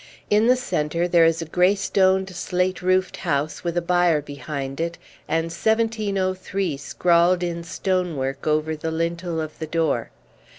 In 0.31 0.47
the 0.47 0.55
centre 0.55 1.07
there 1.07 1.25
is 1.25 1.43
a 1.43 1.45
grey 1.45 1.75
stoned 1.75 2.31
slate 2.35 2.81
roofed 2.81 3.17
house 3.17 3.63
with 3.63 3.77
a 3.77 3.83
byre 3.83 4.19
behind 4.19 4.79
it, 4.81 4.97
and 5.27 5.51
"1703" 5.51 6.75
scrawled 6.75 7.43
in 7.43 7.63
stonework 7.63 8.47
over 8.47 8.75
the 8.75 8.89
lintel 8.89 9.39
of 9.39 9.59
the 9.59 9.67
door. 9.67 10.09